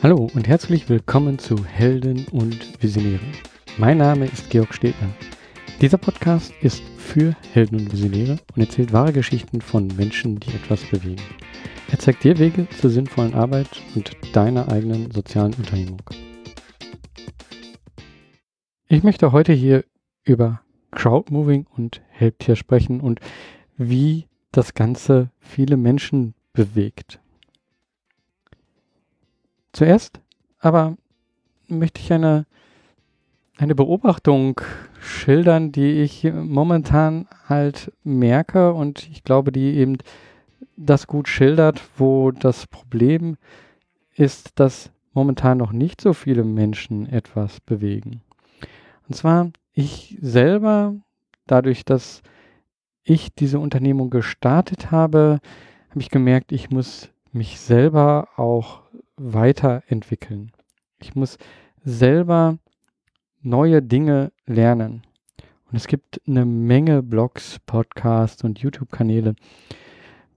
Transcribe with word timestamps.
Hallo 0.00 0.30
und 0.32 0.46
herzlich 0.46 0.88
willkommen 0.88 1.40
zu 1.40 1.64
Helden 1.64 2.26
und 2.30 2.80
Visionäre. 2.80 3.18
Mein 3.78 3.98
Name 3.98 4.26
ist 4.26 4.48
Georg 4.50 4.72
Stedner. 4.72 5.08
Dieser 5.80 5.98
Podcast 5.98 6.52
ist 6.60 6.84
für 6.98 7.34
Helden 7.52 7.80
und 7.80 7.92
Visionäre 7.92 8.38
und 8.54 8.62
erzählt 8.62 8.92
wahre 8.92 9.12
Geschichten 9.12 9.60
von 9.60 9.88
Menschen, 9.96 10.38
die 10.38 10.54
etwas 10.54 10.84
bewegen. 10.84 11.22
Er 11.90 11.98
zeigt 11.98 12.22
dir 12.22 12.38
Wege 12.38 12.68
zur 12.80 12.90
sinnvollen 12.90 13.34
Arbeit 13.34 13.82
und 13.96 14.12
deiner 14.32 14.70
eigenen 14.70 15.10
sozialen 15.10 15.54
Unternehmung. 15.54 16.02
Ich 18.86 19.02
möchte 19.02 19.32
heute 19.32 19.52
hier 19.52 19.84
über 20.24 20.60
Crowdmoving 20.92 21.66
und 21.76 22.00
Helptier 22.08 22.56
sprechen 22.56 23.00
und 23.00 23.20
wie 23.76 24.26
das 24.52 24.74
Ganze 24.74 25.30
viele 25.40 25.76
Menschen 25.76 26.34
bewegt. 26.52 27.20
Zuerst 29.72 30.20
aber 30.60 30.96
möchte 31.68 32.00
ich 32.00 32.12
eine, 32.12 32.46
eine 33.58 33.74
Beobachtung 33.74 34.60
schildern, 35.00 35.72
die 35.72 36.02
ich 36.02 36.24
momentan 36.24 37.26
halt 37.48 37.92
merke 38.02 38.72
und 38.72 39.08
ich 39.10 39.24
glaube, 39.24 39.52
die 39.52 39.74
eben 39.74 39.98
das 40.76 41.06
gut 41.06 41.28
schildert, 41.28 41.82
wo 41.98 42.30
das 42.30 42.66
Problem 42.66 43.36
ist, 44.14 44.58
dass 44.58 44.90
momentan 45.12 45.58
noch 45.58 45.72
nicht 45.72 46.00
so 46.00 46.12
viele 46.12 46.44
Menschen 46.44 47.06
etwas 47.06 47.60
bewegen. 47.60 48.22
Und 49.08 49.14
zwar 49.16 49.50
ich 49.74 50.16
selber, 50.20 50.94
dadurch, 51.46 51.84
dass 51.84 52.22
ich 53.02 53.34
diese 53.34 53.58
Unternehmung 53.58 54.08
gestartet 54.08 54.90
habe, 54.90 55.40
habe 55.90 56.00
ich 56.00 56.10
gemerkt, 56.10 56.52
ich 56.52 56.70
muss 56.70 57.10
mich 57.32 57.60
selber 57.60 58.28
auch 58.36 58.82
weiterentwickeln. 59.16 60.52
Ich 61.00 61.14
muss 61.14 61.36
selber 61.84 62.58
neue 63.42 63.82
Dinge 63.82 64.32
lernen. 64.46 65.02
Und 65.70 65.76
es 65.76 65.86
gibt 65.86 66.20
eine 66.26 66.44
Menge 66.44 67.02
Blogs, 67.02 67.58
Podcasts 67.66 68.44
und 68.44 68.60
YouTube-Kanäle, 68.60 69.34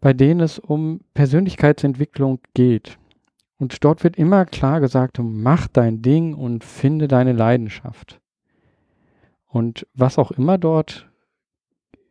bei 0.02 0.14
denen 0.14 0.42
es 0.42 0.60
um 0.60 1.02
Persönlichkeitsentwicklung 1.14 2.40
geht. 2.54 2.98
Und 3.60 3.84
dort 3.84 4.04
wird 4.04 4.18
immer 4.18 4.46
klar 4.46 4.82
gesagt, 4.82 5.20
mach 5.22 5.68
dein 5.68 6.02
Ding 6.02 6.34
und 6.34 6.64
finde 6.64 7.08
deine 7.08 7.34
Leidenschaft. 7.34 8.20
Und 9.48 9.88
was 9.94 10.18
auch 10.18 10.32
immer 10.32 10.58
dort 10.58 11.10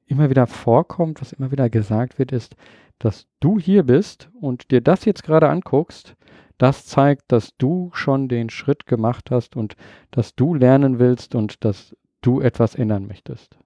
immer 0.06 0.30
wieder 0.30 0.46
vorkommt, 0.46 1.20
was 1.20 1.32
immer 1.32 1.50
wieder 1.50 1.68
gesagt 1.68 2.18
wird, 2.18 2.32
ist, 2.32 2.54
dass 2.98 3.26
du 3.40 3.58
hier 3.58 3.82
bist 3.82 4.30
und 4.40 4.70
dir 4.70 4.80
das 4.80 5.04
jetzt 5.04 5.24
gerade 5.24 5.48
anguckst 5.48 6.16
das 6.58 6.86
zeigt, 6.86 7.32
dass 7.32 7.56
du 7.56 7.90
schon 7.92 8.28
den 8.28 8.48
Schritt 8.48 8.86
gemacht 8.86 9.30
hast 9.30 9.56
und 9.56 9.76
dass 10.10 10.34
du 10.34 10.54
lernen 10.54 10.98
willst 10.98 11.34
und 11.34 11.64
dass 11.64 11.94
du 12.22 12.40
etwas 12.40 12.74
ändern 12.74 13.06
möchtest. 13.06 13.58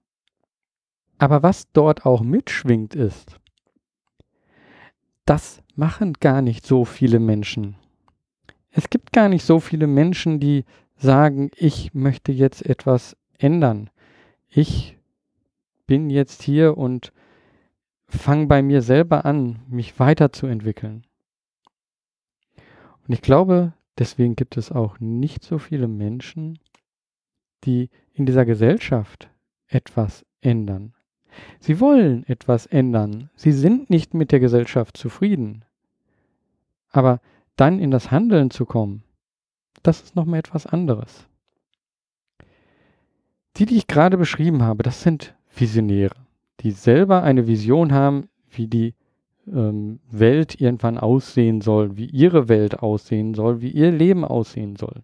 Aber 1.17 1.43
was 1.43 1.71
dort 1.71 2.05
auch 2.05 2.21
mitschwingt 2.21 2.95
ist, 2.95 3.39
das 5.25 5.61
machen 5.75 6.13
gar 6.13 6.41
nicht 6.41 6.65
so 6.65 6.83
viele 6.83 7.19
Menschen. 7.19 7.75
Es 8.71 8.89
gibt 8.89 9.11
gar 9.11 9.29
nicht 9.29 9.45
so 9.45 9.59
viele 9.59 9.87
Menschen, 9.87 10.39
die 10.39 10.65
sagen, 10.95 11.51
ich 11.55 11.93
möchte 11.93 12.31
jetzt 12.31 12.65
etwas 12.65 13.15
ändern. 13.43 13.89
Ich 14.49 14.97
bin 15.87 16.09
jetzt 16.09 16.41
hier 16.41 16.77
und 16.77 17.11
fange 18.07 18.47
bei 18.47 18.61
mir 18.61 18.81
selber 18.81 19.25
an, 19.25 19.59
mich 19.67 19.99
weiterzuentwickeln. 19.99 21.03
Und 23.07 23.13
ich 23.13 23.21
glaube, 23.21 23.73
deswegen 23.97 24.35
gibt 24.35 24.57
es 24.57 24.71
auch 24.71 24.99
nicht 24.99 25.43
so 25.43 25.57
viele 25.57 25.87
Menschen, 25.87 26.59
die 27.63 27.89
in 28.13 28.25
dieser 28.25 28.45
Gesellschaft 28.45 29.29
etwas 29.67 30.25
ändern. 30.41 30.93
Sie 31.59 31.79
wollen 31.79 32.25
etwas 32.27 32.65
ändern. 32.65 33.29
Sie 33.35 33.51
sind 33.51 33.89
nicht 33.89 34.13
mit 34.13 34.31
der 34.31 34.39
Gesellschaft 34.39 34.97
zufrieden. 34.97 35.63
Aber 36.89 37.21
dann 37.55 37.79
in 37.79 37.91
das 37.91 38.11
Handeln 38.11 38.51
zu 38.51 38.65
kommen, 38.65 39.03
das 39.83 40.01
ist 40.01 40.15
nochmal 40.15 40.39
etwas 40.39 40.65
anderes. 40.65 41.27
Die, 43.57 43.65
die 43.65 43.77
ich 43.77 43.87
gerade 43.87 44.17
beschrieben 44.17 44.63
habe, 44.63 44.83
das 44.83 45.01
sind 45.03 45.35
Visionäre, 45.55 46.15
die 46.61 46.71
selber 46.71 47.23
eine 47.23 47.47
Vision 47.47 47.91
haben, 47.91 48.29
wie 48.49 48.67
die 48.67 48.95
ähm, 49.47 49.99
Welt 50.09 50.59
irgendwann 50.59 50.97
aussehen 50.97 51.61
soll, 51.61 51.97
wie 51.97 52.05
ihre 52.05 52.47
Welt 52.47 52.79
aussehen 52.79 53.33
soll, 53.33 53.61
wie 53.61 53.71
ihr 53.71 53.91
Leben 53.91 54.23
aussehen 54.23 54.75
soll. 54.75 55.03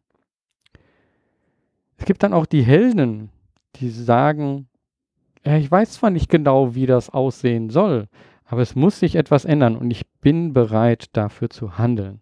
Es 1.97 2.05
gibt 2.05 2.23
dann 2.23 2.33
auch 2.33 2.45
die 2.45 2.63
Helden, 2.63 3.29
die 3.75 3.89
sagen, 3.89 4.67
ich 5.43 5.69
weiß 5.69 5.93
zwar 5.93 6.09
nicht 6.09 6.29
genau, 6.29 6.75
wie 6.75 6.85
das 6.85 7.09
aussehen 7.09 7.69
soll, 7.69 8.07
aber 8.45 8.61
es 8.61 8.75
muss 8.75 8.99
sich 8.99 9.15
etwas 9.15 9.45
ändern 9.45 9.75
und 9.75 9.91
ich 9.91 10.05
bin 10.21 10.53
bereit 10.53 11.09
dafür 11.13 11.49
zu 11.49 11.77
handeln. 11.77 12.21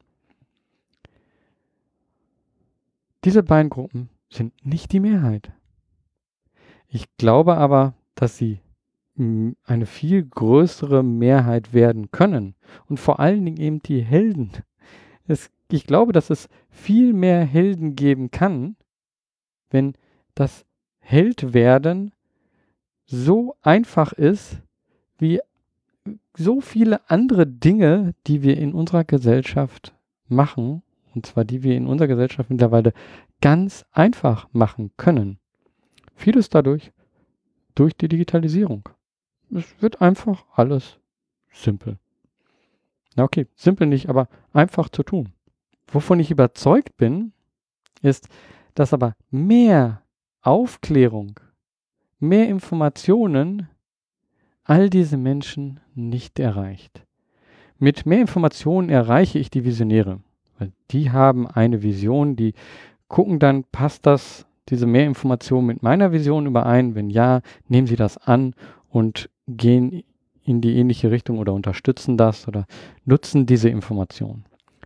Diese 3.23 3.43
beiden 3.43 3.69
Gruppen 3.69 4.09
sind 4.29 4.53
nicht 4.65 4.91
die 4.91 4.99
Mehrheit. 4.99 5.51
Ich 6.87 7.05
glaube 7.17 7.57
aber, 7.57 7.93
dass 8.15 8.37
sie 8.37 8.59
eine 9.17 9.85
viel 9.85 10.25
größere 10.25 11.01
Mehrheit 11.03 11.73
werden 11.73 12.11
können. 12.11 12.55
Und 12.87 12.99
vor 12.99 13.19
allen 13.19 13.45
Dingen 13.45 13.57
eben 13.57 13.81
die 13.81 14.01
Helden. 14.01 14.51
Es, 15.25 15.51
ich 15.71 15.85
glaube, 15.85 16.11
dass 16.11 16.29
es 16.29 16.49
viel 16.69 17.13
mehr 17.13 17.45
Helden 17.45 17.95
geben 17.95 18.29
kann, 18.29 18.75
wenn 19.69 19.93
das 20.33 20.65
Heldwerden 20.99 22.13
so 23.05 23.55
einfach 23.61 24.11
ist, 24.11 24.61
wie 25.17 25.39
so 26.35 26.59
viele 26.59 27.09
andere 27.09 27.47
Dinge, 27.47 28.13
die 28.27 28.43
wir 28.43 28.57
in 28.57 28.73
unserer 28.73 29.05
Gesellschaft 29.05 29.95
machen, 30.27 30.83
und 31.13 31.25
zwar 31.25 31.45
die 31.45 31.63
wir 31.63 31.77
in 31.77 31.87
unserer 31.87 32.09
Gesellschaft 32.09 32.49
mittlerweile 32.49 32.91
ganz 33.39 33.85
einfach 33.91 34.49
machen 34.51 34.91
können. 34.97 35.39
Vieles 36.15 36.49
dadurch 36.49 36.91
durch 37.75 37.95
die 37.95 38.07
Digitalisierung. 38.07 38.87
Es 39.51 39.81
wird 39.81 40.01
einfach 40.01 40.45
alles 40.53 40.97
simpel. 41.51 41.97
Na 43.15 43.23
okay, 43.23 43.47
simpel 43.55 43.87
nicht, 43.87 44.09
aber 44.09 44.27
einfach 44.53 44.89
zu 44.89 45.03
tun. 45.03 45.31
Wovon 45.87 46.19
ich 46.19 46.31
überzeugt 46.31 46.97
bin, 46.97 47.31
ist, 48.01 48.27
dass 48.73 48.93
aber 48.93 49.15
mehr 49.29 50.01
Aufklärung, 50.41 51.39
mehr 52.19 52.47
Informationen 52.49 53.69
all 54.63 54.89
diese 54.89 55.17
Menschen 55.17 55.79
nicht 55.93 56.39
erreicht. 56.39 57.05
Mit 57.77 58.05
mehr 58.05 58.21
Informationen 58.21 58.89
erreiche 58.89 59.37
ich 59.37 59.49
die 59.49 59.63
Visionäre, 59.63 60.21
weil 60.57 60.71
die 60.91 61.11
haben 61.11 61.47
eine 61.47 61.83
Vision, 61.83 62.35
die 62.35 62.53
gucken 63.07 63.39
dann, 63.39 63.63
passt 63.65 64.05
das, 64.05 64.44
diese 64.69 64.87
mehr 64.87 65.05
Informationen 65.05 65.67
mit 65.67 65.83
meiner 65.83 66.11
Vision 66.11 66.45
überein? 66.45 66.95
Wenn 66.95 67.09
ja, 67.09 67.41
nehmen 67.67 67.87
sie 67.87 67.95
das 67.95 68.17
an 68.17 68.53
und 68.89 69.29
gehen 69.47 70.03
in 70.43 70.61
die 70.61 70.77
ähnliche 70.77 71.11
Richtung 71.11 71.39
oder 71.39 71.53
unterstützen 71.53 72.17
das 72.17 72.47
oder 72.47 72.65
nutzen 73.03 73.45
diese 73.45 73.69
Informationen. 73.69 74.45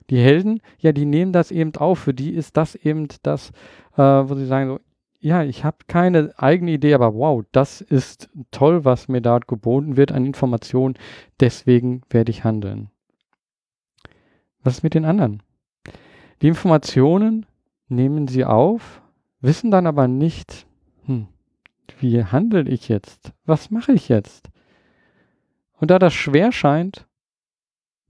Die 0.10 0.18
Helden, 0.18 0.62
ja, 0.80 0.92
die 0.92 1.06
nehmen 1.06 1.34
das 1.34 1.52
eben 1.52 1.76
auf. 1.76 2.00
Für 2.00 2.14
die 2.14 2.32
ist 2.32 2.58
das 2.58 2.76
eben 2.76 3.08
das, 3.22 3.52
äh, 3.96 4.02
wo 4.02 4.36
sie 4.36 4.46
sagen 4.46 4.70
so, 4.70 4.80
ja, 5.22 5.44
ich 5.44 5.66
habe 5.66 5.78
keine 5.88 6.32
eigene 6.38 6.72
Idee, 6.72 6.94
aber 6.94 7.14
wow, 7.14 7.44
das 7.52 7.82
ist 7.82 8.30
toll, 8.52 8.86
was 8.86 9.10
mir 9.10 9.22
dort 9.22 9.48
geboten 9.48 9.98
wird 9.98 10.14
an 10.14 10.26
Informationen. 10.26 10.96
Deswegen 11.42 12.02
werde 12.10 12.32
ich 12.32 12.46
handeln. 12.46 12.90
Was 14.64 14.78
ist 14.78 14.84
mit 14.84 14.94
den 14.94 15.06
anderen? 15.06 15.44
Die 16.42 16.48
Informationen 16.48 17.46
nehmen 17.90 18.28
sie 18.28 18.46
auf, 18.46 19.02
wissen 19.42 19.72
dann 19.72 19.88
aber 19.88 20.08
nicht, 20.08 20.66
hm, 21.06 21.28
wie 22.00 22.24
handle 22.24 22.68
ich 22.70 22.90
jetzt? 22.90 23.34
Was 23.46 23.72
mache 23.72 23.94
ich 23.94 24.10
jetzt? 24.10 24.50
Und 25.80 25.92
da 25.92 26.00
das 26.00 26.14
schwer 26.14 26.52
scheint, 26.52 27.08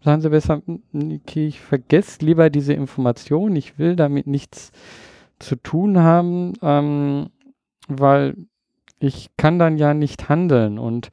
sagen 0.04 0.22
sie 0.22 0.30
besser, 0.30 0.62
okay, 0.94 1.48
ich 1.48 1.60
vergesse 1.60 2.26
lieber 2.26 2.50
diese 2.50 2.74
Information, 2.74 3.56
ich 3.56 3.78
will 3.78 3.96
damit 3.96 4.28
nichts 4.28 4.72
zu 5.40 5.56
tun 5.56 6.00
haben, 6.00 6.54
ähm, 6.62 7.30
weil 7.88 8.36
ich 9.00 9.30
kann 9.38 9.60
dann 9.60 9.78
ja 9.78 9.94
nicht 9.94 10.30
handeln 10.30 10.78
und 10.78 11.10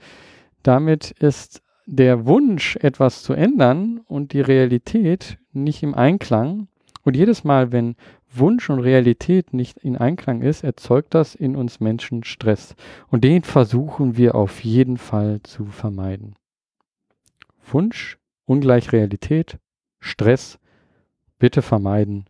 damit 0.62 1.12
ist 1.12 1.62
der 1.86 2.26
Wunsch, 2.26 2.76
etwas 2.76 3.22
zu 3.22 3.32
ändern 3.32 4.00
und 4.06 4.32
die 4.32 4.40
Realität 4.40 5.38
nicht 5.52 5.84
im 5.84 5.94
Einklang. 5.94 6.66
Und 7.04 7.16
jedes 7.16 7.44
Mal, 7.44 7.70
wenn 7.70 7.94
Wunsch 8.38 8.70
und 8.70 8.80
Realität 8.80 9.52
nicht 9.52 9.78
in 9.78 9.96
Einklang 9.96 10.42
ist, 10.42 10.64
erzeugt 10.64 11.14
das 11.14 11.34
in 11.34 11.56
uns 11.56 11.80
Menschen 11.80 12.24
Stress. 12.24 12.74
Und 13.08 13.24
den 13.24 13.42
versuchen 13.42 14.16
wir 14.16 14.34
auf 14.34 14.64
jeden 14.64 14.96
Fall 14.96 15.40
zu 15.42 15.66
vermeiden. 15.66 16.34
Wunsch, 17.70 18.18
ungleich 18.44 18.92
Realität, 18.92 19.58
Stress, 20.00 20.58
bitte 21.38 21.62
vermeiden, 21.62 22.26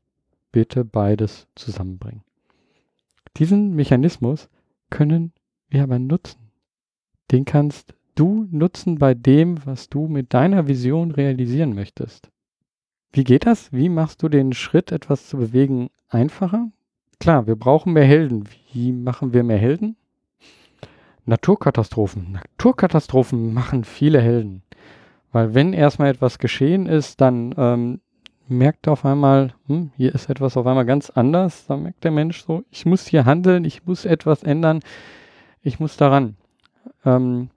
bitte 0.52 0.84
beides 0.84 1.46
zusammenbringen. 1.54 2.22
Diesen 3.36 3.74
Mechanismus 3.74 4.48
können 4.90 5.32
wir 5.68 5.82
aber 5.82 5.98
nutzen. 5.98 6.50
Den 7.30 7.44
kannst 7.44 7.94
du 8.14 8.46
nutzen 8.50 8.96
bei 8.96 9.14
dem, 9.14 9.64
was 9.66 9.88
du 9.88 10.08
mit 10.08 10.32
deiner 10.32 10.68
Vision 10.68 11.10
realisieren 11.10 11.74
möchtest. 11.74 12.30
Wie 13.12 13.24
geht 13.24 13.46
das? 13.46 13.72
Wie 13.72 13.88
machst 13.88 14.22
du 14.22 14.28
den 14.28 14.52
Schritt, 14.52 14.92
etwas 14.92 15.28
zu 15.28 15.36
bewegen, 15.38 15.90
einfacher? 16.08 16.70
Klar, 17.18 17.46
wir 17.46 17.56
brauchen 17.56 17.92
mehr 17.92 18.04
Helden. 18.04 18.44
Wie 18.72 18.92
machen 18.92 19.32
wir 19.32 19.42
mehr 19.42 19.58
Helden? 19.58 19.96
Naturkatastrophen. 21.24 22.32
Naturkatastrophen 22.32 23.52
machen 23.52 23.84
viele 23.84 24.20
Helden. 24.20 24.62
Weil 25.32 25.54
wenn 25.54 25.72
erstmal 25.72 26.10
etwas 26.10 26.38
geschehen 26.38 26.86
ist, 26.86 27.20
dann 27.20 27.54
ähm, 27.58 28.00
merkt 28.48 28.86
auf 28.86 29.04
einmal, 29.04 29.54
hm, 29.66 29.90
hier 29.96 30.14
ist 30.14 30.30
etwas 30.30 30.56
auf 30.56 30.66
einmal 30.66 30.86
ganz 30.86 31.10
anders. 31.10 31.66
Dann 31.66 31.82
merkt 31.82 32.04
der 32.04 32.10
Mensch 32.10 32.44
so, 32.44 32.64
ich 32.70 32.86
muss 32.86 33.06
hier 33.06 33.24
handeln, 33.24 33.64
ich 33.64 33.84
muss 33.86 34.04
etwas 34.04 34.42
ändern, 34.42 34.80
ich 35.62 35.80
muss 35.80 35.96
daran. 35.96 36.36
Ähm, 37.04 37.50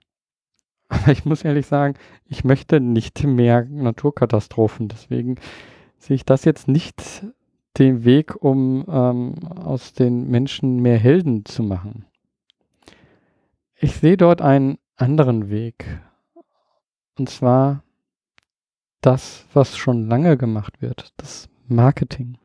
aber 0.90 1.12
ich 1.12 1.24
muss 1.24 1.44
ehrlich 1.44 1.66
sagen, 1.66 1.94
ich 2.26 2.44
möchte 2.44 2.80
nicht 2.80 3.24
mehr 3.24 3.64
Naturkatastrophen. 3.64 4.88
Deswegen 4.88 5.36
sehe 5.98 6.16
ich 6.16 6.24
das 6.24 6.44
jetzt 6.44 6.68
nicht 6.68 7.24
den 7.78 8.04
Weg, 8.04 8.42
um 8.42 8.84
ähm, 8.88 9.34
aus 9.48 9.92
den 9.92 10.28
Menschen 10.28 10.80
mehr 10.80 10.98
Helden 10.98 11.44
zu 11.44 11.62
machen. 11.62 12.04
Ich 13.76 13.94
sehe 13.94 14.16
dort 14.16 14.42
einen 14.42 14.78
anderen 14.96 15.48
Weg. 15.48 16.00
Und 17.16 17.30
zwar 17.30 17.84
das, 19.00 19.46
was 19.54 19.76
schon 19.76 20.08
lange 20.08 20.36
gemacht 20.36 20.82
wird, 20.82 21.12
das 21.16 21.48
Marketing. 21.68 22.36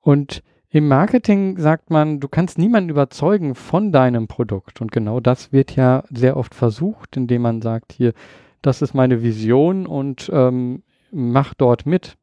Und 0.00 0.42
im 0.72 0.88
Marketing 0.88 1.58
sagt 1.58 1.90
man, 1.90 2.18
du 2.18 2.28
kannst 2.28 2.56
niemanden 2.56 2.88
überzeugen 2.88 3.54
von 3.54 3.92
deinem 3.92 4.26
Produkt. 4.26 4.80
Und 4.80 4.90
genau 4.90 5.20
das 5.20 5.52
wird 5.52 5.76
ja 5.76 6.02
sehr 6.08 6.38
oft 6.38 6.54
versucht, 6.54 7.14
indem 7.14 7.42
man 7.42 7.60
sagt, 7.60 7.92
hier, 7.92 8.14
das 8.62 8.80
ist 8.80 8.94
meine 8.94 9.22
Vision 9.22 9.86
und 9.86 10.30
ähm, 10.32 10.82
mach 11.10 11.52
dort 11.52 11.84
mit. 11.84 12.16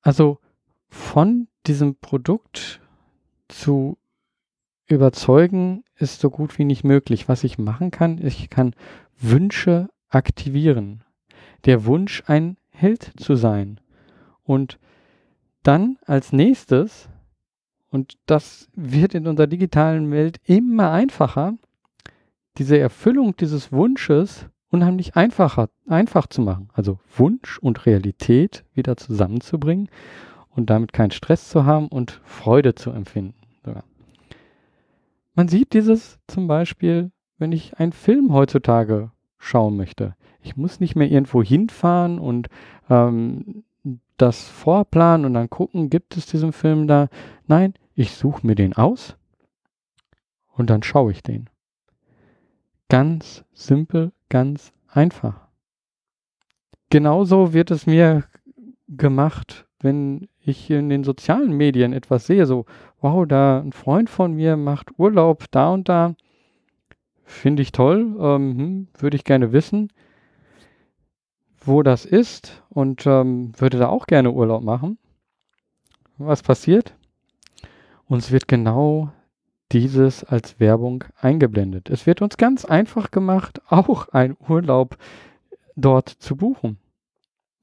Also 0.00 0.38
von 0.88 1.46
diesem 1.66 1.96
Produkt 1.96 2.80
zu 3.48 3.98
überzeugen 4.86 5.84
ist 5.96 6.20
so 6.20 6.30
gut 6.30 6.58
wie 6.58 6.64
nicht 6.64 6.84
möglich. 6.84 7.28
Was 7.28 7.44
ich 7.44 7.58
machen 7.58 7.90
kann, 7.90 8.16
ich 8.16 8.48
kann 8.48 8.74
Wünsche 9.20 9.90
aktivieren. 10.08 11.04
Der 11.66 11.84
Wunsch, 11.84 12.22
ein 12.26 12.56
Held 12.70 13.12
zu 13.18 13.34
sein. 13.34 13.78
Und 14.42 14.78
dann 15.68 15.98
als 16.06 16.32
nächstes, 16.32 17.10
und 17.90 18.16
das 18.24 18.68
wird 18.74 19.14
in 19.14 19.26
unserer 19.26 19.46
digitalen 19.46 20.10
Welt 20.10 20.40
immer 20.44 20.90
einfacher, 20.92 21.54
diese 22.56 22.78
Erfüllung 22.78 23.36
dieses 23.36 23.70
Wunsches 23.70 24.46
unheimlich 24.70 25.14
einfacher, 25.14 25.68
einfach 25.86 26.26
zu 26.26 26.40
machen. 26.40 26.70
Also 26.72 26.98
Wunsch 27.16 27.58
und 27.58 27.84
Realität 27.84 28.64
wieder 28.72 28.96
zusammenzubringen 28.96 29.88
und 30.50 30.70
damit 30.70 30.94
keinen 30.94 31.10
Stress 31.10 31.50
zu 31.50 31.66
haben 31.66 31.88
und 31.88 32.20
Freude 32.24 32.74
zu 32.74 32.90
empfinden. 32.90 33.34
Man 35.34 35.48
sieht 35.48 35.72
dieses 35.74 36.18
zum 36.26 36.48
Beispiel, 36.48 37.12
wenn 37.36 37.52
ich 37.52 37.78
einen 37.78 37.92
Film 37.92 38.32
heutzutage 38.32 39.12
schauen 39.36 39.76
möchte. 39.76 40.16
Ich 40.42 40.56
muss 40.56 40.80
nicht 40.80 40.96
mehr 40.96 41.08
irgendwo 41.08 41.42
hinfahren 41.44 42.18
und 42.18 42.48
ähm, 42.90 43.62
das 44.16 44.48
vorplanen 44.48 45.26
und 45.26 45.34
dann 45.34 45.50
gucken, 45.50 45.90
gibt 45.90 46.16
es 46.16 46.26
diesen 46.26 46.52
Film 46.52 46.86
da? 46.86 47.08
Nein, 47.46 47.74
ich 47.94 48.12
suche 48.12 48.46
mir 48.46 48.54
den 48.54 48.74
aus 48.74 49.16
und 50.54 50.70
dann 50.70 50.82
schaue 50.82 51.12
ich 51.12 51.22
den. 51.22 51.48
Ganz 52.88 53.44
simpel, 53.52 54.12
ganz 54.28 54.72
einfach. 54.88 55.48
Genauso 56.90 57.52
wird 57.52 57.70
es 57.70 57.86
mir 57.86 58.24
gemacht, 58.88 59.66
wenn 59.80 60.28
ich 60.40 60.70
in 60.70 60.88
den 60.88 61.04
sozialen 61.04 61.52
Medien 61.52 61.92
etwas 61.92 62.26
sehe, 62.26 62.46
so, 62.46 62.64
wow, 63.00 63.26
da 63.26 63.60
ein 63.60 63.72
Freund 63.72 64.10
von 64.10 64.34
mir 64.34 64.56
macht 64.56 64.98
Urlaub 64.98 65.44
da 65.50 65.70
und 65.70 65.88
da, 65.88 66.14
finde 67.24 67.62
ich 67.62 67.72
toll, 67.72 68.16
ähm, 68.18 68.58
hm, 68.58 68.88
würde 68.98 69.16
ich 69.16 69.24
gerne 69.24 69.52
wissen 69.52 69.92
wo 71.68 71.82
das 71.82 72.04
ist 72.04 72.64
und 72.70 73.06
ähm, 73.06 73.52
würde 73.58 73.78
da 73.78 73.88
auch 73.88 74.06
gerne 74.06 74.32
Urlaub 74.32 74.62
machen. 74.62 74.98
Was 76.16 76.42
passiert? 76.42 76.94
Uns 78.06 78.32
wird 78.32 78.48
genau 78.48 79.12
dieses 79.70 80.24
als 80.24 80.58
Werbung 80.58 81.04
eingeblendet. 81.20 81.90
Es 81.90 82.06
wird 82.06 82.22
uns 82.22 82.36
ganz 82.38 82.64
einfach 82.64 83.10
gemacht, 83.10 83.60
auch 83.68 84.08
einen 84.08 84.36
Urlaub 84.48 84.96
dort 85.76 86.08
zu 86.08 86.36
buchen. 86.36 86.78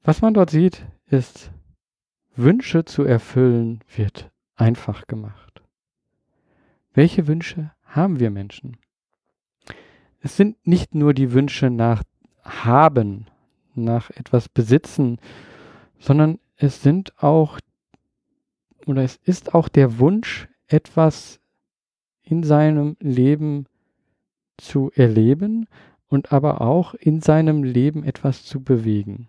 Was 0.02 0.22
man 0.22 0.34
dort 0.34 0.50
sieht, 0.50 0.86
ist, 1.06 1.50
Wünsche 2.36 2.84
zu 2.84 3.02
erfüllen 3.02 3.80
wird 3.94 4.30
einfach 4.54 5.06
gemacht. 5.06 5.62
Welche 6.94 7.26
Wünsche 7.26 7.72
haben 7.84 8.20
wir 8.20 8.30
Menschen? 8.30 8.76
Es 10.20 10.36
sind 10.36 10.66
nicht 10.66 10.94
nur 10.94 11.12
die 11.12 11.32
Wünsche 11.32 11.70
nach 11.70 12.02
Haben, 12.42 13.26
nach 13.84 14.10
etwas 14.10 14.48
besitzen, 14.48 15.18
sondern 15.98 16.38
es 16.56 16.82
sind 16.82 17.22
auch 17.22 17.58
oder 18.86 19.02
es 19.02 19.16
ist 19.24 19.54
auch 19.54 19.68
der 19.68 19.98
Wunsch, 19.98 20.48
etwas 20.68 21.40
in 22.22 22.42
seinem 22.42 22.96
Leben 23.00 23.66
zu 24.56 24.90
erleben 24.94 25.66
und 26.08 26.32
aber 26.32 26.60
auch 26.60 26.94
in 26.94 27.20
seinem 27.20 27.62
Leben 27.62 28.04
etwas 28.04 28.44
zu 28.44 28.62
bewegen. 28.62 29.28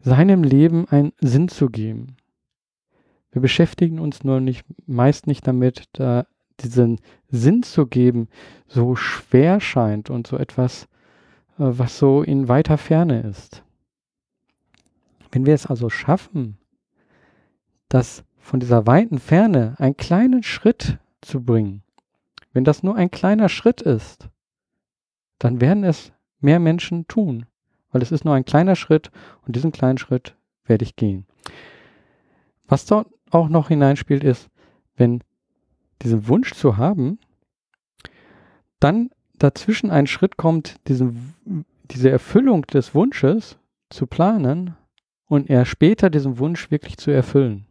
Seinem 0.00 0.42
Leben 0.42 0.88
einen 0.88 1.12
Sinn 1.20 1.48
zu 1.48 1.68
geben. 1.68 2.16
Wir 3.30 3.40
beschäftigen 3.40 3.98
uns 3.98 4.24
nur 4.24 4.40
nicht, 4.40 4.64
meist 4.86 5.26
nicht 5.26 5.46
damit, 5.46 5.84
da 5.92 6.26
diesen 6.60 7.00
Sinn 7.28 7.62
zu 7.62 7.86
geben 7.86 8.28
so 8.66 8.94
schwer 8.96 9.60
scheint 9.60 10.10
und 10.10 10.26
so 10.26 10.36
etwas 10.36 10.88
was 11.56 11.98
so 11.98 12.22
in 12.22 12.48
weiter 12.48 12.78
Ferne 12.78 13.22
ist. 13.22 13.62
Wenn 15.30 15.46
wir 15.46 15.54
es 15.54 15.66
also 15.66 15.88
schaffen, 15.88 16.58
das 17.88 18.24
von 18.38 18.60
dieser 18.60 18.86
weiten 18.86 19.18
Ferne 19.18 19.74
einen 19.78 19.96
kleinen 19.96 20.42
Schritt 20.42 20.98
zu 21.20 21.42
bringen, 21.42 21.82
wenn 22.52 22.64
das 22.64 22.82
nur 22.82 22.96
ein 22.96 23.10
kleiner 23.10 23.48
Schritt 23.48 23.80
ist, 23.80 24.28
dann 25.38 25.60
werden 25.60 25.84
es 25.84 26.12
mehr 26.40 26.58
Menschen 26.58 27.06
tun, 27.08 27.46
weil 27.90 28.02
es 28.02 28.12
ist 28.12 28.24
nur 28.24 28.34
ein 28.34 28.44
kleiner 28.44 28.76
Schritt 28.76 29.10
und 29.46 29.56
diesen 29.56 29.72
kleinen 29.72 29.98
Schritt 29.98 30.36
werde 30.64 30.84
ich 30.84 30.96
gehen. 30.96 31.26
Was 32.66 32.86
dort 32.86 33.08
auch 33.30 33.48
noch 33.48 33.68
hineinspielt, 33.68 34.24
ist, 34.24 34.50
wenn 34.96 35.22
diesen 36.02 36.28
Wunsch 36.28 36.52
zu 36.52 36.76
haben, 36.76 37.18
dann 38.80 39.10
dazwischen 39.34 39.90
ein 39.90 40.06
Schritt 40.06 40.36
kommt, 40.36 40.76
diesen, 40.88 41.34
diese 41.90 42.10
Erfüllung 42.10 42.62
des 42.66 42.94
Wunsches 42.94 43.58
zu 43.90 44.06
planen 44.06 44.76
und 45.26 45.48
er 45.50 45.64
später 45.64 46.10
diesen 46.10 46.38
Wunsch 46.38 46.70
wirklich 46.70 46.96
zu 46.96 47.10
erfüllen. 47.10 47.66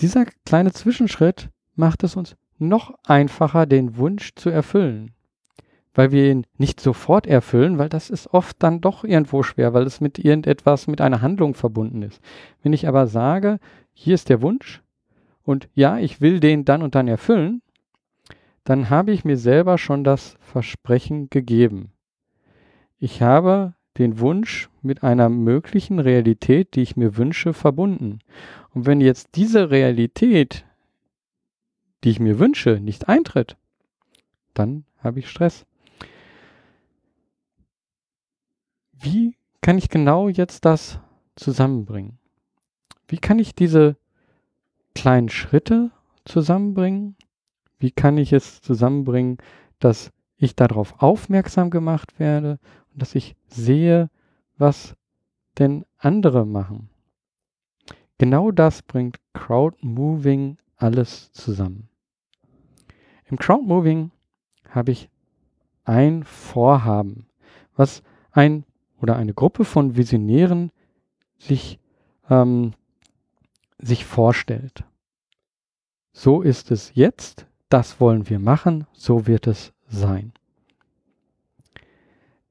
Dieser 0.00 0.26
kleine 0.44 0.72
Zwischenschritt 0.72 1.50
macht 1.76 2.02
es 2.02 2.16
uns 2.16 2.36
noch 2.58 2.94
einfacher, 3.04 3.66
den 3.66 3.96
Wunsch 3.96 4.34
zu 4.34 4.50
erfüllen. 4.50 5.12
Weil 5.92 6.10
wir 6.10 6.30
ihn 6.30 6.46
nicht 6.58 6.80
sofort 6.80 7.26
erfüllen, 7.26 7.78
weil 7.78 7.88
das 7.88 8.10
ist 8.10 8.34
oft 8.34 8.60
dann 8.62 8.80
doch 8.80 9.04
irgendwo 9.04 9.44
schwer, 9.44 9.74
weil 9.74 9.84
es 9.84 10.00
mit 10.00 10.18
irgendetwas, 10.18 10.88
mit 10.88 11.00
einer 11.00 11.22
Handlung 11.22 11.54
verbunden 11.54 12.02
ist. 12.02 12.20
Wenn 12.62 12.72
ich 12.72 12.88
aber 12.88 13.06
sage, 13.06 13.60
hier 13.92 14.14
ist 14.14 14.28
der 14.28 14.42
Wunsch 14.42 14.82
und 15.44 15.68
ja, 15.74 15.98
ich 15.98 16.20
will 16.20 16.40
den 16.40 16.64
dann 16.64 16.82
und 16.82 16.96
dann 16.96 17.06
erfüllen, 17.06 17.62
dann 18.64 18.90
habe 18.90 19.12
ich 19.12 19.24
mir 19.24 19.36
selber 19.36 19.78
schon 19.78 20.04
das 20.04 20.36
Versprechen 20.40 21.28
gegeben. 21.30 21.92
Ich 22.98 23.22
habe 23.22 23.74
den 23.98 24.18
Wunsch 24.18 24.70
mit 24.82 25.02
einer 25.02 25.28
möglichen 25.28 25.98
Realität, 25.98 26.74
die 26.74 26.82
ich 26.82 26.96
mir 26.96 27.16
wünsche, 27.16 27.52
verbunden. 27.52 28.20
Und 28.74 28.86
wenn 28.86 29.00
jetzt 29.00 29.36
diese 29.36 29.70
Realität, 29.70 30.64
die 32.02 32.10
ich 32.10 32.20
mir 32.20 32.38
wünsche, 32.38 32.80
nicht 32.80 33.08
eintritt, 33.08 33.56
dann 34.52 34.84
habe 34.98 35.20
ich 35.20 35.28
Stress. 35.28 35.66
Wie 38.92 39.36
kann 39.60 39.78
ich 39.78 39.90
genau 39.90 40.28
jetzt 40.28 40.64
das 40.64 40.98
zusammenbringen? 41.36 42.18
Wie 43.06 43.18
kann 43.18 43.38
ich 43.38 43.54
diese 43.54 43.96
kleinen 44.94 45.28
Schritte 45.28 45.90
zusammenbringen? 46.24 47.16
Wie 47.84 47.90
kann 47.90 48.16
ich 48.16 48.32
es 48.32 48.62
zusammenbringen, 48.62 49.36
dass 49.78 50.10
ich 50.38 50.56
darauf 50.56 51.02
aufmerksam 51.02 51.68
gemacht 51.68 52.18
werde 52.18 52.58
und 52.90 53.02
dass 53.02 53.14
ich 53.14 53.36
sehe, 53.46 54.08
was 54.56 54.96
denn 55.58 55.84
andere 55.98 56.46
machen? 56.46 56.88
Genau 58.16 58.52
das 58.52 58.80
bringt 58.80 59.18
Crowdmoving 59.34 60.56
alles 60.76 61.30
zusammen. 61.32 61.90
Im 63.26 63.36
Crowdmoving 63.38 64.12
habe 64.70 64.92
ich 64.92 65.10
ein 65.84 66.24
Vorhaben, 66.24 67.26
was 67.76 68.02
ein 68.30 68.64
oder 68.98 69.16
eine 69.16 69.34
Gruppe 69.34 69.66
von 69.66 69.94
Visionären 69.94 70.72
sich, 71.36 71.78
ähm, 72.30 72.72
sich 73.78 74.06
vorstellt. 74.06 74.84
So 76.14 76.40
ist 76.40 76.70
es 76.70 76.94
jetzt, 76.94 77.46
das 77.74 77.98
wollen 77.98 78.28
wir 78.30 78.38
machen, 78.38 78.86
so 78.92 79.26
wird 79.26 79.48
es 79.48 79.72
sein. 79.88 80.32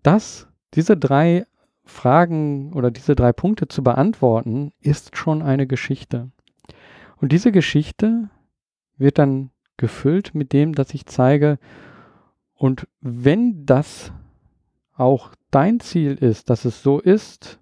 Das, 0.01 0.49
diese 0.73 0.97
drei 0.97 1.45
Fragen 1.85 2.73
oder 2.73 2.91
diese 2.91 3.15
drei 3.15 3.31
Punkte 3.31 3.69
zu 3.69 3.85
beantworten, 3.85 4.73
ist 4.81 5.15
schon 5.15 5.41
eine 5.41 5.65
Geschichte. 5.65 6.29
Und 7.15 7.31
diese 7.31 7.53
Geschichte 7.53 8.31
wird 8.97 9.17
dann 9.17 9.51
gefüllt 9.77 10.35
mit 10.35 10.51
dem, 10.51 10.75
dass 10.75 10.93
ich 10.93 11.05
zeige, 11.05 11.57
und 12.53 12.85
wenn 12.99 13.65
das 13.65 14.11
auch 14.93 15.31
dein 15.51 15.79
Ziel 15.79 16.15
ist, 16.15 16.49
dass 16.49 16.65
es 16.65 16.83
so 16.83 16.99
ist, 16.99 17.61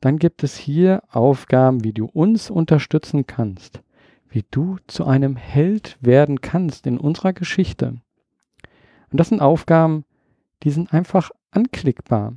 dann 0.00 0.18
gibt 0.18 0.42
es 0.42 0.56
hier 0.56 1.04
Aufgaben, 1.08 1.84
wie 1.84 1.92
du 1.92 2.06
uns 2.06 2.50
unterstützen 2.50 3.28
kannst, 3.28 3.80
wie 4.34 4.44
du 4.50 4.78
zu 4.88 5.06
einem 5.06 5.36
Held 5.36 5.96
werden 6.00 6.40
kannst 6.40 6.88
in 6.88 6.98
unserer 6.98 7.32
Geschichte. 7.32 8.00
Und 9.10 9.20
das 9.20 9.28
sind 9.28 9.40
Aufgaben, 9.40 10.04
die 10.64 10.70
sind 10.70 10.92
einfach 10.92 11.30
anklickbar. 11.52 12.34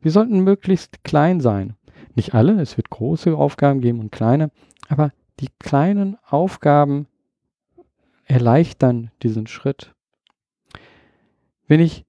Wir 0.00 0.12
sollten 0.12 0.44
möglichst 0.44 1.02
klein 1.02 1.40
sein. 1.40 1.74
Nicht 2.14 2.34
alle, 2.34 2.60
es 2.60 2.76
wird 2.76 2.88
große 2.88 3.36
Aufgaben 3.36 3.80
geben 3.80 3.98
und 3.98 4.12
kleine, 4.12 4.52
aber 4.88 5.10
die 5.40 5.48
kleinen 5.58 6.16
Aufgaben 6.24 7.08
erleichtern 8.26 9.10
diesen 9.24 9.48
Schritt. 9.48 9.92
Wenn 11.66 11.80
ich 11.80 12.04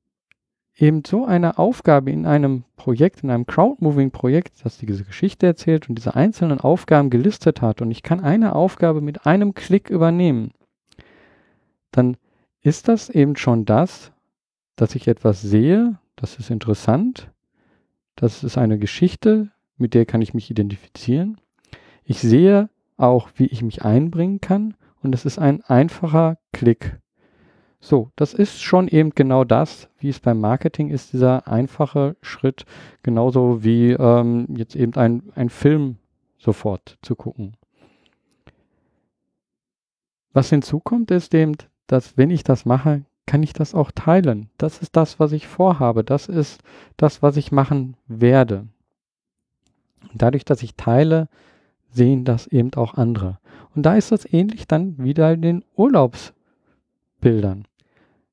eben 0.78 1.04
so 1.06 1.26
eine 1.26 1.58
Aufgabe 1.58 2.12
in 2.12 2.26
einem 2.26 2.64
Projekt, 2.76 3.24
in 3.24 3.30
einem 3.30 3.46
Crowdmoving-Projekt, 3.46 4.64
das 4.64 4.78
diese 4.78 5.06
Geschichte 5.06 5.46
erzählt 5.46 5.88
und 5.90 5.96
diese 5.96 6.16
einzelnen 6.16 6.60
Aufgaben 6.60 7.10
gelistet 7.10 7.62
hat 7.62 7.82
und 7.82 7.92
ich 7.92 8.04
kann 8.04 8.20
eine 8.20 8.56
Aufgabe 8.56 9.02
mit 9.02 9.26
einem 9.26 9.54
Klick 9.54 9.90
übernehmen, 9.90 10.52
dann 11.92 12.18
ist 12.62 12.88
das 12.88 13.10
eben 13.10 13.38
schon 13.38 13.66
das, 13.66 14.12
dass 14.76 14.96
ich 14.96 15.08
etwas 15.08 15.42
sehe, 15.42 15.98
das 16.16 16.38
ist 16.38 16.50
interessant, 16.50 17.32
das 18.16 18.44
ist 18.44 18.58
eine 18.58 18.78
Geschichte, 18.78 19.52
mit 19.78 19.94
der 19.94 20.06
kann 20.06 20.22
ich 20.22 20.34
mich 20.34 20.50
identifizieren. 20.50 21.40
Ich 22.04 22.20
sehe 22.20 22.70
auch, 22.98 23.30
wie 23.36 23.48
ich 23.48 23.62
mich 23.62 23.84
einbringen 23.84 24.42
kann 24.42 24.76
und 25.02 25.14
es 25.14 25.26
ist 25.26 25.38
ein 25.38 25.62
einfacher 25.64 26.38
Klick. 26.54 27.00
So, 27.80 28.12
das 28.16 28.34
ist 28.34 28.62
schon 28.62 28.88
eben 28.88 29.12
genau 29.12 29.44
das, 29.44 29.90
wie 30.00 30.10
es 30.10 30.20
beim 30.20 30.40
Marketing 30.40 30.90
ist, 30.90 31.14
dieser 31.14 31.48
einfache 31.48 32.16
Schritt, 32.22 32.66
genauso 33.04 33.64
wie 33.64 33.92
ähm, 33.92 34.48
jetzt 34.56 34.76
eben 34.76 34.96
ein, 34.96 35.24
ein 35.36 35.50
Film 35.50 35.98
sofort 36.38 36.98
zu 37.02 37.16
gucken. 37.16 37.56
Was 40.34 40.50
hinzukommt, 40.50 41.12
ist 41.12 41.34
eben, 41.34 41.56
dass 41.88 42.18
wenn 42.18 42.30
ich 42.30 42.44
das 42.44 42.66
mache, 42.66 43.06
kann 43.26 43.42
ich 43.42 43.54
das 43.54 43.74
auch 43.74 43.92
teilen. 43.92 44.50
Das 44.58 44.80
ist 44.80 44.96
das, 44.96 45.20
was 45.20 45.32
ich 45.32 45.48
vorhabe. 45.48 46.04
Das 46.04 46.28
ist 46.28 46.62
das, 46.98 47.22
was 47.22 47.38
ich 47.38 47.52
machen 47.52 47.96
werde. 48.08 48.68
dadurch, 50.14 50.46
dass 50.46 50.64
ich 50.64 50.76
teile, 50.76 51.28
sehen 51.90 52.26
das 52.26 52.48
eben 52.48 52.74
auch 52.76 52.94
andere. 52.96 53.40
Und 53.76 53.84
da 53.86 53.96
ist 53.96 54.12
das 54.12 54.32
ähnlich 54.32 54.68
dann 54.68 54.98
wieder 54.98 55.34
in 55.34 55.42
den 55.42 55.66
Urlaubsbildern. 57.26 57.68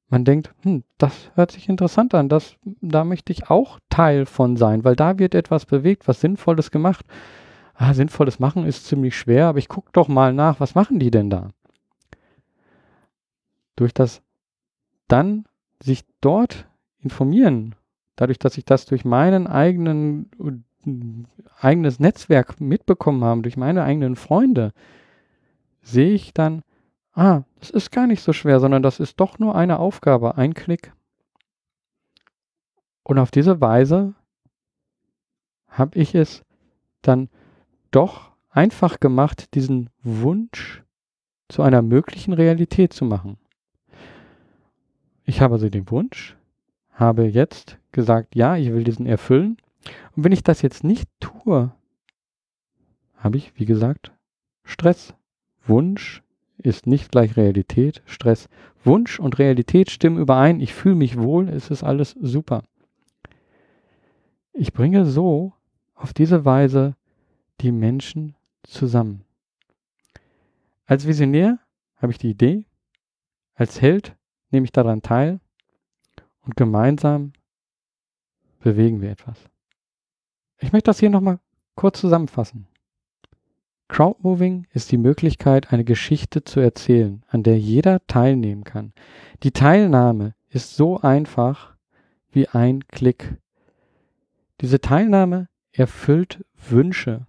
Man 0.09 0.25
denkt, 0.25 0.55
hm, 0.63 0.85
das 0.99 1.31
hört 1.35 1.53
sich 1.53 1.69
interessant 1.69 2.15
an, 2.15 2.29
das, 2.29 2.57
da 2.83 3.05
möchte 3.05 3.33
ich 3.33 3.49
auch 3.49 3.79
Teil 3.89 4.27
von 4.27 4.57
sein, 4.57 4.85
weil 4.85 4.95
da 4.95 5.19
wird 5.19 5.35
etwas 5.35 5.65
bewegt, 5.65 6.07
was 6.07 6.21
Sinnvolles 6.21 6.71
gemacht. 6.71 7.07
Ah, 7.75 7.95
Sinnvolles 7.95 8.39
machen 8.39 8.67
ist 8.67 8.87
ziemlich 8.87 9.17
schwer, 9.17 9.47
aber 9.47 9.59
ich 9.59 9.69
gucke 9.69 9.91
doch 9.93 10.09
mal 10.09 10.35
nach, 10.35 10.61
was 10.61 10.75
machen 10.75 10.99
die 10.99 11.11
denn 11.11 11.31
da? 11.31 11.49
Durch 13.77 13.95
das 13.95 14.21
dann 15.09 15.47
sich 15.83 16.05
dort 16.21 16.69
informieren, 17.01 17.75
dadurch, 18.17 18.39
dass 18.39 18.59
ich 18.59 18.67
das 18.67 18.85
durch 18.85 19.05
meinen 19.05 19.47
eigenen 19.47 20.31
eigenes 21.61 22.01
Netzwerk 22.01 22.61
mitbekommen 22.61 23.25
habe, 23.25 23.43
durch 23.43 23.57
meine 23.57 23.85
eigenen 23.85 24.17
Freunde, 24.17 24.73
sehe 25.81 26.13
ich 26.13 26.35
dann, 26.35 26.63
ah, 27.15 27.43
das 27.61 27.71
ist 27.71 27.91
gar 27.91 28.07
nicht 28.07 28.23
so 28.23 28.33
schwer, 28.33 28.61
sondern 28.61 28.83
das 28.83 29.01
ist 29.01 29.21
doch 29.21 29.39
nur 29.39 29.55
eine 29.55 29.79
Aufgabe, 29.79 30.37
ein 30.37 30.55
Klick. 30.55 30.93
Und 33.05 33.19
auf 33.19 33.31
diese 33.31 33.61
Weise 33.61 34.15
habe 35.69 35.99
ich 35.99 36.15
es 36.15 36.45
dann 37.03 37.29
doch 37.91 38.33
einfach 38.51 39.01
gemacht, 39.01 39.55
diesen 39.55 39.91
Wunsch 40.03 40.83
zu 41.49 41.63
einer 41.63 41.83
möglichen 41.83 42.33
Realität 42.33 42.93
zu 42.93 43.05
machen. 43.05 43.39
Ich 45.25 45.41
habe 45.41 45.55
also 45.55 45.69
den 45.69 45.91
Wunsch, 45.91 46.37
habe 46.93 47.25
jetzt 47.25 47.79
gesagt, 47.91 48.35
ja, 48.35 48.57
ich 48.57 48.73
will 48.73 48.85
diesen 48.85 49.07
erfüllen. 49.07 49.57
Und 50.15 50.25
wenn 50.25 50.33
ich 50.33 50.43
das 50.43 50.63
jetzt 50.63 50.85
nicht 50.85 51.09
tue, 51.21 51.73
habe 53.17 53.37
ich, 53.37 53.59
wie 53.59 53.67
gesagt, 53.67 54.13
Stress. 54.65 55.15
Wunsch 55.65 56.23
ist 56.65 56.87
nicht 56.87 57.11
gleich 57.11 57.37
Realität. 57.37 58.03
Stress. 58.07 58.49
Wunsch 58.85 59.21
und 59.21 59.39
Realität 59.39 59.91
stimmen 59.91 60.19
überein. 60.19 60.61
Ich 60.61 60.75
fühle 60.75 60.95
mich 60.95 61.19
wohl. 61.19 61.49
Es 61.49 61.71
ist 61.71 61.83
alles 61.83 62.17
super. 62.21 62.63
Ich 64.53 64.73
bringe 64.73 65.07
so 65.07 65.53
auf 65.95 66.13
diese 66.13 66.45
Weise 66.45 66.97
die 67.61 67.73
Menschen 67.73 68.35
zusammen. 68.63 69.25
Als 70.87 71.07
Visionär 71.07 71.59
habe 71.97 72.13
ich 72.13 72.19
die 72.19 72.31
Idee. 72.31 72.67
Als 73.55 73.81
Held 73.81 74.17
nehme 74.51 74.65
ich 74.65 74.73
daran 74.73 75.03
teil 75.03 75.41
und 76.43 76.57
gemeinsam 76.57 77.33
bewegen 78.61 79.01
wir 79.01 79.11
etwas. 79.11 79.39
Ich 80.59 80.73
möchte 80.73 80.91
das 80.91 81.01
hier 81.01 81.11
nochmal 81.11 81.39
kurz 81.75 82.01
zusammenfassen. 82.01 82.67
Crowdmoving 83.93 84.67
ist 84.73 84.91
die 84.91 84.97
Möglichkeit, 84.97 85.71
eine 85.71 85.85
Geschichte 85.85 86.45
zu 86.45 86.61
erzählen, 86.61 87.23
an 87.29 87.43
der 87.43 87.59
jeder 87.59 88.01
teilnehmen 88.07 88.65
kann. 88.65 88.95
Die 89.43 89.51
Teilnahme 89.51 90.35
ist 90.49 90.77
so 90.77 91.03
einfach 91.03 91.75
wie 92.31 92.49
ein 92.49 92.89
Klick. 92.89 93.37
Diese 94.63 94.81
Teilnahme 94.81 95.51
erfüllt 95.73 96.43
Wünsche. 96.57 97.27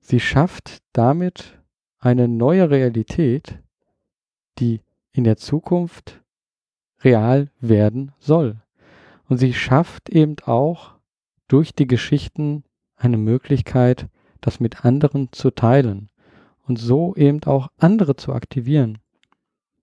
Sie 0.00 0.18
schafft 0.18 0.78
damit 0.94 1.60
eine 1.98 2.26
neue 2.26 2.70
Realität, 2.70 3.58
die 4.58 4.80
in 5.12 5.24
der 5.24 5.36
Zukunft 5.36 6.22
real 7.00 7.50
werden 7.60 8.12
soll. 8.18 8.62
Und 9.28 9.36
sie 9.36 9.52
schafft 9.52 10.08
eben 10.08 10.36
auch 10.46 10.94
durch 11.48 11.74
die 11.74 11.86
Geschichten 11.86 12.64
eine 12.96 13.18
Möglichkeit, 13.18 14.08
das 14.46 14.60
mit 14.60 14.84
anderen 14.84 15.28
zu 15.32 15.50
teilen 15.50 16.10
und 16.66 16.78
so 16.78 17.14
eben 17.16 17.42
auch 17.44 17.68
andere 17.78 18.16
zu 18.16 18.32
aktivieren. 18.32 18.98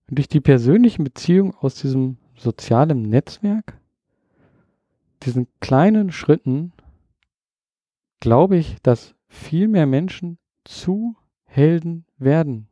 Und 0.08 0.18
durch 0.18 0.28
die 0.28 0.40
persönlichen 0.40 1.04
Beziehungen 1.04 1.54
aus 1.54 1.76
diesem 1.76 2.18
sozialen 2.36 3.02
Netzwerk, 3.02 3.78
diesen 5.22 5.46
kleinen 5.60 6.12
Schritten, 6.12 6.72
glaube 8.20 8.56
ich, 8.56 8.76
dass 8.82 9.14
viel 9.28 9.68
mehr 9.68 9.86
Menschen 9.86 10.38
zu 10.64 11.16
Helden 11.44 12.04
werden. 12.18 12.68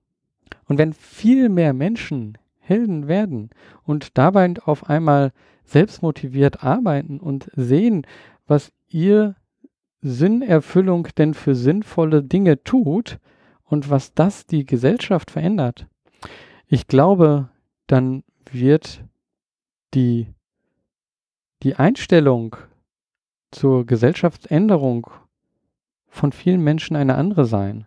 Und 0.66 0.78
wenn 0.78 0.92
viel 0.92 1.48
mehr 1.48 1.72
Menschen 1.72 2.38
Helden 2.58 3.08
werden 3.08 3.50
und 3.82 4.16
dabei 4.16 4.54
auf 4.64 4.88
einmal 4.88 5.32
selbstmotiviert 5.64 6.62
arbeiten 6.62 7.18
und 7.18 7.50
sehen, 7.56 8.06
was 8.46 8.72
ihr 8.88 9.34
Sinnerfüllung 10.02 11.08
denn 11.18 11.34
für 11.34 11.54
sinnvolle 11.54 12.22
Dinge 12.22 12.62
tut 12.62 13.18
und 13.64 13.90
was 13.90 14.14
das 14.14 14.46
die 14.46 14.64
Gesellschaft 14.64 15.30
verändert. 15.30 15.86
Ich 16.66 16.86
glaube, 16.86 17.48
dann 17.86 18.24
wird 18.50 19.04
die, 19.94 20.28
die 21.62 21.76
Einstellung 21.76 22.56
zur 23.50 23.84
Gesellschaftsänderung 23.86 25.10
von 26.08 26.32
vielen 26.32 26.62
Menschen 26.62 26.96
eine 26.96 27.16
andere 27.16 27.44
sein. 27.44 27.86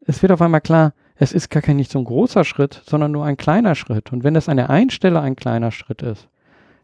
Es 0.00 0.22
wird 0.22 0.32
auf 0.32 0.42
einmal 0.42 0.60
klar, 0.60 0.94
es 1.16 1.32
ist 1.32 1.50
gar 1.50 1.62
kein 1.62 1.76
nicht 1.76 1.90
so 1.90 1.98
ein 1.98 2.04
großer 2.04 2.44
Schritt, 2.44 2.82
sondern 2.86 3.12
nur 3.12 3.24
ein 3.24 3.36
kleiner 3.36 3.74
Schritt. 3.74 4.12
Und 4.12 4.24
wenn 4.24 4.34
das 4.34 4.48
an 4.48 4.56
der 4.56 4.70
einen 4.70 4.90
Stelle 4.90 5.20
ein 5.20 5.36
kleiner 5.36 5.70
Schritt 5.70 6.02
ist, 6.02 6.28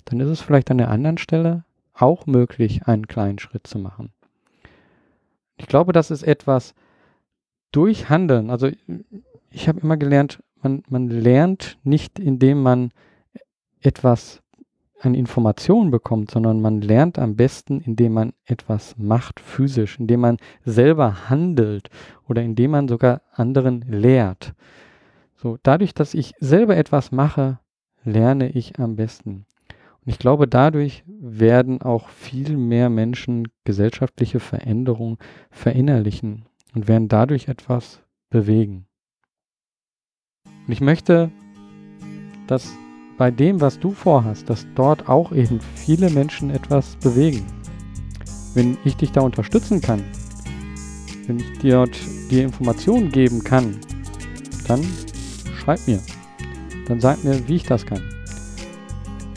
dann 0.05 0.21
ist 0.21 0.29
es 0.29 0.41
vielleicht 0.41 0.71
an 0.71 0.79
der 0.79 0.91
anderen 0.91 1.19
Stelle 1.19 1.65
auch 1.99 2.27
möglich, 2.27 2.87
einen 2.87 3.07
kleinen 3.07 3.39
Schritt 3.39 3.67
zu 3.67 3.79
machen. 3.79 4.13
Ich 5.57 5.67
glaube, 5.67 5.93
das 5.93 6.11
ist 6.11 6.23
etwas 6.23 6.75
durch 7.73 8.09
Handeln. 8.09 8.51
Also 8.51 8.71
ich 9.51 9.69
habe 9.69 9.81
immer 9.81 9.97
gelernt, 9.97 10.43
man, 10.63 10.83
man 10.89 11.09
lernt 11.09 11.79
nicht, 11.83 12.19
indem 12.19 12.63
man 12.63 12.91
etwas 13.81 14.43
an 15.01 15.15
Informationen 15.15 15.91
bekommt, 15.91 16.31
sondern 16.31 16.61
man 16.61 16.81
lernt 16.81 17.19
am 17.19 17.37
besten, 17.37 17.81
indem 17.81 18.15
man 18.15 18.33
etwas 18.45 18.97
macht 18.97 19.41
physisch, 19.41 19.99
indem 19.99 20.21
man 20.21 20.39
selber 20.65 21.29
handelt 21.29 21.91
oder 22.29 22.43
indem 22.43 22.73
man 22.73 22.89
sogar 22.89 23.23
anderen 23.33 23.83
lehrt. 23.83 24.55
So, 25.37 25.59
dadurch, 25.63 25.93
dass 25.93 26.15
ich 26.15 26.35
selber 26.41 26.77
etwas 26.77 27.13
mache, 27.13 27.59
lerne 28.05 28.49
ich 28.49 28.79
am 28.79 28.97
besten. 28.97 29.45
Und 30.07 30.13
ich 30.13 30.21
glaube, 30.21 30.47
dadurch 30.47 31.03
werden 31.09 31.83
auch 31.83 32.09
viel 32.11 32.57
mehr 32.57 32.89
Menschen 32.91 33.49
gesellschaftliche 33.65 34.39
Veränderungen 34.39 35.19
verinnerlichen 35.51 36.45
und 36.75 36.87
werden 36.87 37.09
dadurch 37.09 37.49
etwas 37.49 38.03
bewegen. 38.31 38.87
Und 40.45 40.73
ich 40.73 40.81
möchte, 40.81 41.33
dass 42.47 42.73
bei 43.19 43.33
dem, 43.33 43.61
was 43.61 43.81
du 43.81 43.91
vorhast, 43.91 44.49
dass 44.49 44.65
dort 44.77 45.09
auch 45.09 45.33
eben 45.33 45.59
viele 45.75 46.09
Menschen 46.11 46.51
etwas 46.51 46.95
bewegen. 46.97 47.45
Wenn 48.55 48.79
ich 48.85 48.97
dich 48.97 49.11
da 49.11 49.23
unterstützen 49.23 49.81
kann, 49.81 50.05
wenn 51.27 51.41
ich 51.41 51.59
dir 51.59 51.73
dort 51.73 51.99
die 52.31 52.43
Informationen 52.43 53.11
geben 53.11 53.43
kann, 53.43 53.77
dann 54.69 54.85
schreib 55.57 55.81
mir. 55.89 56.01
Dann 56.87 57.01
sag 57.01 57.25
mir, 57.25 57.49
wie 57.49 57.57
ich 57.57 57.65
das 57.65 57.85
kann. 57.85 58.16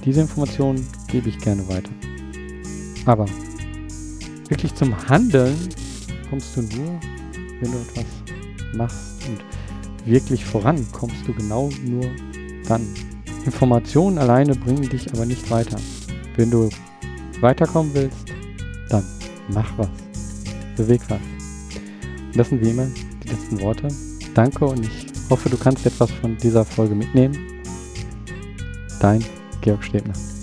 Diese 0.05 0.21
Informationen 0.21 0.85
gebe 1.07 1.29
ich 1.29 1.37
gerne 1.39 1.67
weiter. 1.67 1.91
Aber 3.05 3.25
wirklich 4.47 4.73
zum 4.75 4.95
Handeln 5.07 5.57
kommst 6.29 6.55
du 6.55 6.61
nur, 6.61 6.99
wenn 7.61 7.71
du 7.71 7.77
etwas 7.77 8.05
machst 8.73 9.27
und 9.27 9.39
wirklich 10.05 10.45
voran 10.45 10.85
kommst 10.91 11.27
du 11.27 11.33
genau 11.33 11.69
nur 11.85 12.05
dann. 12.67 12.87
Informationen 13.45 14.17
alleine 14.17 14.55
bringen 14.55 14.87
dich 14.89 15.11
aber 15.13 15.25
nicht 15.25 15.49
weiter. 15.49 15.77
Wenn 16.35 16.51
du 16.51 16.69
weiterkommen 17.41 17.91
willst, 17.93 18.17
dann 18.89 19.03
mach 19.49 19.77
was. 19.77 19.89
Beweg 20.75 21.01
was. 21.09 21.19
Und 22.27 22.37
das 22.37 22.49
sind 22.49 22.63
wie 22.63 22.69
immer 22.69 22.87
die 23.23 23.29
letzten 23.29 23.59
Worte. 23.61 23.87
Danke 24.33 24.65
und 24.65 24.85
ich 24.85 25.07
hoffe, 25.29 25.49
du 25.49 25.57
kannst 25.57 25.85
etwas 25.85 26.11
von 26.11 26.37
dieser 26.37 26.63
Folge 26.63 26.95
mitnehmen. 26.95 27.37
Dein 28.99 29.23
Georg 29.61 29.83
Stebner. 29.83 30.38